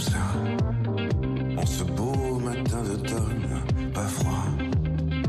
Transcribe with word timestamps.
comme 0.00 0.12
ça, 0.12 1.60
en 1.60 1.66
ce 1.66 1.84
beau 1.84 2.38
matin 2.38 2.82
d'automne, 2.82 3.60
pas 3.92 4.04
froid. 4.04 4.44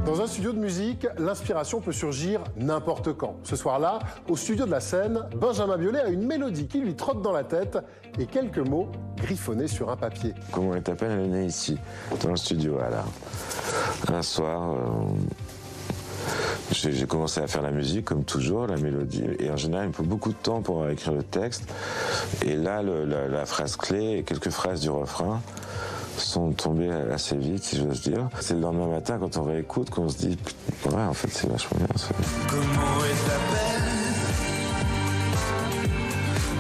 Dans 0.05 0.21
un 0.21 0.27
studio 0.27 0.51
de 0.51 0.59
musique, 0.59 1.07
l'inspiration 1.17 1.79
peut 1.79 1.91
surgir 1.91 2.41
n'importe 2.57 3.13
quand. 3.13 3.35
Ce 3.43 3.55
soir-là, 3.55 3.99
au 4.27 4.35
studio 4.35 4.65
de 4.65 4.71
la 4.71 4.79
scène, 4.79 5.23
Benjamin 5.35 5.77
Biolay 5.77 5.99
a 5.99 6.09
une 6.09 6.25
mélodie 6.25 6.67
qui 6.67 6.79
lui 6.79 6.95
trotte 6.95 7.21
dans 7.21 7.31
la 7.31 7.43
tête 7.43 7.77
et 8.19 8.25
quelques 8.25 8.57
mots 8.59 8.91
griffonnés 9.17 9.67
sur 9.67 9.89
un 9.89 9.97
papier. 9.97 10.33
Comment 10.51 10.75
elle 10.75 10.83
t'appelle 10.83 11.11
Elle 11.11 11.25
est 11.25 11.27
née 11.27 11.45
ici, 11.45 11.77
dans 12.23 12.31
le 12.31 12.37
studio. 12.37 12.73
Voilà. 12.77 13.03
Un 14.11 14.21
soir, 14.21 14.73
euh, 14.73 14.77
j'ai 16.71 17.05
commencé 17.05 17.39
à 17.41 17.47
faire 17.47 17.61
la 17.61 17.71
musique, 17.71 18.05
comme 18.05 18.23
toujours, 18.23 18.65
la 18.67 18.77
mélodie. 18.77 19.23
Et 19.39 19.49
en 19.51 19.57
général, 19.57 19.85
il 19.85 19.89
me 19.89 19.93
faut 19.93 20.03
beaucoup 20.03 20.29
de 20.29 20.35
temps 20.37 20.61
pour 20.61 20.87
écrire 20.89 21.13
le 21.13 21.23
texte. 21.23 21.63
Et 22.45 22.55
là, 22.55 22.81
le- 22.81 23.03
la, 23.05 23.27
la 23.27 23.45
phrase 23.45 23.75
clé 23.75 24.17
et 24.19 24.23
quelques 24.23 24.49
phrases 24.49 24.79
du 24.81 24.89
refrain 24.89 25.41
sont 26.17 26.51
tombées 26.51 26.91
assez 27.13 27.35
vite, 27.35 27.63
si 27.63 27.77
j'ose 27.77 28.01
dire. 28.01 28.29
C'est 28.39 28.53
le 28.53 28.61
lendemain 28.61 28.87
matin, 28.87 29.17
quand 29.19 29.35
on 29.37 29.43
réécoute, 29.43 29.89
qu'on 29.89 30.07
se 30.09 30.17
dit, 30.17 30.37
Putain, 30.81 30.95
ouais, 30.95 31.03
en 31.03 31.13
fait, 31.13 31.29
c'est 31.31 31.49
vachement 31.49 31.77
bien. 31.77 31.87
ça. 31.95 32.07
Comment 32.49 33.03
est 33.05 33.27
ta 33.27 33.37
belle 33.51 33.89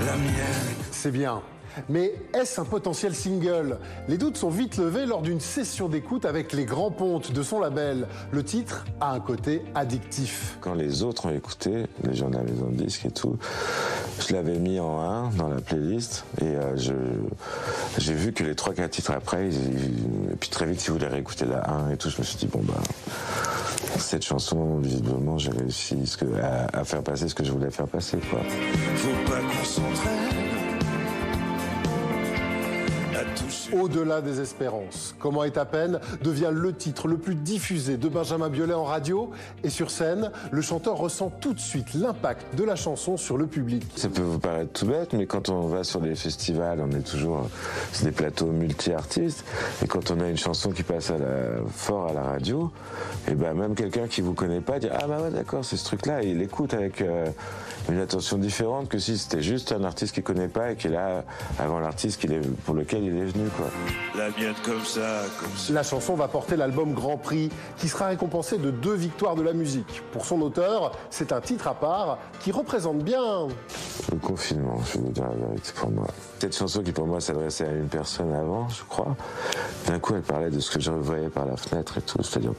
La 0.05 0.15
mienne. 0.17 0.75
C'est 0.91 1.11
bien. 1.11 1.41
Mais 1.89 2.13
est-ce 2.33 2.59
un 2.61 2.65
potentiel 2.65 3.13
single? 3.15 3.77
Les 4.07 4.17
doutes 4.17 4.37
sont 4.37 4.49
vite 4.49 4.77
levés 4.77 5.05
lors 5.05 5.21
d'une 5.21 5.39
session 5.39 5.87
d'écoute 5.89 6.25
avec 6.25 6.53
les 6.53 6.65
grands 6.65 6.91
pontes 6.91 7.31
de 7.31 7.43
son 7.43 7.59
label. 7.59 8.07
Le 8.31 8.43
titre 8.43 8.85
a 8.99 9.11
un 9.13 9.19
côté 9.19 9.61
addictif. 9.75 10.57
Quand 10.61 10.73
les 10.73 11.03
autres 11.03 11.27
ont 11.27 11.31
écouté, 11.35 11.85
les 12.03 12.13
gens 12.13 12.29
de 12.29 12.35
la 12.35 12.43
maison 12.43 12.67
de 12.67 12.83
disques 12.83 13.05
et 13.05 13.11
tout, 13.11 13.37
je 14.27 14.33
l'avais 14.33 14.57
mis 14.59 14.79
en 14.79 14.99
1 15.01 15.29
dans 15.37 15.47
la 15.49 15.61
playlist 15.61 16.25
et 16.41 16.45
euh, 16.45 16.75
je 16.77 16.93
j'ai 17.97 18.13
vu 18.13 18.33
que 18.33 18.43
les 18.43 18.55
trois 18.55 18.73
quatre 18.73 18.91
titres 18.91 19.11
après, 19.11 19.47
ils- 19.49 20.31
et 20.31 20.35
puis 20.39 20.49
très 20.49 20.65
vite 20.65 20.83
ils 20.85 20.91
voulaient 20.91 21.07
réécouter 21.07 21.45
la 21.45 21.69
1 21.69 21.91
et 21.91 21.97
tout, 21.97 22.09
je 22.09 22.17
me 22.17 22.23
suis 22.23 22.37
dit 22.37 22.47
bon 22.47 22.59
bah 22.63 22.73
cette 23.97 24.23
chanson 24.23 24.77
visiblement 24.77 25.37
j'ai 25.37 25.51
réussi 25.51 26.05
ce 26.05 26.17
que, 26.17 26.25
à, 26.41 26.67
à 26.79 26.83
faire 26.83 27.01
passer 27.03 27.27
ce 27.27 27.35
que 27.35 27.43
je 27.43 27.51
voulais 27.51 27.71
faire 27.71 27.87
passer 27.87 28.17
quoi. 28.29 28.39
Faut 28.95 29.31
pas 29.31 29.39
qu'on 29.39 30.30
Au-delà 33.73 34.21
des 34.21 34.41
espérances, 34.41 35.15
Comment 35.19 35.43
est 35.43 35.57
à 35.57 35.65
peine 35.65 35.99
devient 36.21 36.49
le 36.51 36.73
titre 36.73 37.07
le 37.07 37.17
plus 37.17 37.35
diffusé 37.35 37.97
de 37.97 38.09
Benjamin 38.09 38.49
Biolay 38.49 38.73
en 38.73 38.83
radio 38.83 39.31
et 39.63 39.69
sur 39.69 39.91
scène, 39.91 40.31
le 40.51 40.61
chanteur 40.61 40.97
ressent 40.97 41.29
tout 41.41 41.53
de 41.53 41.59
suite 41.59 41.93
l'impact 41.93 42.55
de 42.55 42.63
la 42.63 42.75
chanson 42.75 43.17
sur 43.17 43.37
le 43.37 43.47
public. 43.47 43.83
Ça 43.95 44.09
peut 44.09 44.21
vous 44.21 44.39
paraître 44.39 44.71
tout 44.73 44.85
bête, 44.85 45.13
mais 45.13 45.25
quand 45.25 45.49
on 45.49 45.67
va 45.67 45.83
sur 45.83 46.01
des 46.01 46.15
festivals, 46.15 46.79
on 46.81 46.91
est 46.91 47.01
toujours 47.07 47.49
sur 47.93 48.05
des 48.05 48.11
plateaux 48.11 48.47
multi-artistes. 48.47 49.43
Et 49.83 49.87
quand 49.87 50.11
on 50.11 50.19
a 50.19 50.27
une 50.29 50.37
chanson 50.37 50.71
qui 50.71 50.83
passe 50.83 51.09
à 51.11 51.17
la- 51.17 51.61
fort 51.69 52.09
à 52.09 52.13
la 52.13 52.23
radio, 52.23 52.71
et 53.29 53.35
ben 53.35 53.53
même 53.53 53.75
quelqu'un 53.75 54.07
qui 54.07 54.21
vous 54.21 54.33
connaît 54.33 54.61
pas 54.61 54.79
dit 54.79 54.87
ah 54.91 55.07
bah 55.07 55.19
ouais 55.21 55.31
d'accord 55.31 55.63
c'est 55.63 55.77
ce 55.77 55.85
truc-là, 55.85 56.23
et 56.23 56.29
il 56.29 56.41
écoute 56.41 56.73
avec 56.73 57.01
euh, 57.01 57.27
une 57.89 57.99
attention 57.99 58.37
différente 58.37 58.89
que 58.89 58.97
si 58.99 59.17
c'était 59.17 59.41
juste 59.41 59.71
un 59.71 59.83
artiste 59.83 60.13
qu'il 60.13 60.23
connaît 60.23 60.47
pas 60.47 60.71
et 60.71 60.75
qui 60.75 60.87
est 60.87 60.91
là 60.91 61.23
avant 61.59 61.79
l'artiste 61.79 62.25
pour 62.65 62.73
lequel 62.75 63.03
il 63.03 63.15
est 63.17 63.25
venu 63.25 63.47
quoi. 63.57 63.60
La 64.15 64.29
mienne 64.29 64.55
comme 64.65 64.83
ça, 64.83 65.23
comme 65.39 65.55
ça. 65.55 65.73
La 65.73 65.83
chanson 65.83 66.15
va 66.15 66.27
porter 66.27 66.55
l'album 66.55 66.93
Grand 66.93 67.17
Prix, 67.17 67.49
qui 67.77 67.87
sera 67.87 68.07
récompensé 68.07 68.57
de 68.57 68.71
deux 68.71 68.93
victoires 68.95 69.35
de 69.35 69.41
la 69.41 69.53
musique. 69.53 70.01
Pour 70.11 70.25
son 70.25 70.41
auteur, 70.41 70.91
c'est 71.09 71.31
un 71.31 71.41
titre 71.41 71.67
à 71.67 71.73
part 71.73 72.17
qui 72.39 72.51
représente 72.51 72.99
bien 72.99 73.47
Le 74.11 74.17
confinement, 74.17 74.79
je 74.85 74.97
vais 74.97 75.05
vous 75.05 75.11
dire 75.11 75.27
la 75.27 75.47
vérité 75.47 75.71
pour 75.75 75.91
moi. 75.91 76.07
Cette 76.39 76.55
chanson 76.57 76.81
qui 76.83 76.91
pour 76.91 77.07
moi 77.07 77.21
s'adressait 77.21 77.65
à 77.65 77.71
une 77.71 77.87
personne 77.87 78.33
avant, 78.33 78.67
je 78.69 78.83
crois, 78.87 79.15
d'un 79.87 79.99
coup 79.99 80.13
elle 80.15 80.21
parlait 80.21 80.49
de 80.49 80.59
ce 80.59 80.71
que 80.71 80.79
je 80.79 80.91
voyais 80.91 81.29
par 81.29 81.45
la 81.45 81.55
fenêtre 81.55 81.97
et 81.97 82.01
tout, 82.01 82.21
c'est-à-dire 82.23 82.53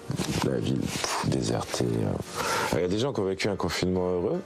la 0.44 0.56
ville 0.58 0.80
pff, 0.80 1.26
désertée. 1.26 1.84
euh. 1.84 2.74
Il 2.74 2.80
y 2.80 2.84
a 2.84 2.88
des 2.88 2.98
gens 2.98 3.12
qui 3.12 3.20
ont 3.20 3.24
vécu 3.24 3.48
un 3.48 3.56
confinement 3.56 4.08
heureux 4.08 4.40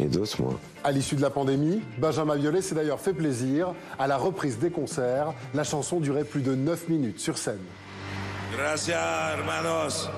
et 0.00 0.06
d'autres 0.06 0.42
moins. 0.42 0.58
À 0.84 0.92
l'issue 0.92 1.16
de 1.16 1.22
la 1.22 1.30
pandémie, 1.30 1.82
Benjamin 1.98 2.36
Biolay 2.36 2.62
s'est 2.62 2.74
d'ailleurs 2.74 3.00
fait 3.00 3.12
plaisir. 3.12 3.74
À 3.98 4.06
la 4.06 4.16
reprise 4.16 4.58
des 4.58 4.70
concerts, 4.70 5.34
la 5.54 5.64
chanson 5.64 6.00
durait 6.00 6.24
plus 6.24 6.42
de 6.42 6.54
9 6.54 6.88
minutes 6.88 7.20
sur 7.20 7.38
scène. 7.38 7.60
Gracias, 8.56 8.98
hermanos. 9.38 10.08